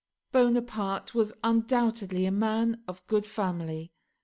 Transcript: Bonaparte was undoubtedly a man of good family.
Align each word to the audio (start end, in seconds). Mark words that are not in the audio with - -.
Bonaparte 0.31 1.13
was 1.13 1.31
undoubtedly 1.43 2.25
a 2.25 2.31
man 2.31 2.81
of 2.87 3.05
good 3.05 3.27
family. 3.27 3.91